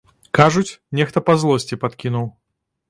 [0.39, 2.27] Кажуць, нехта па злосці падкінуў.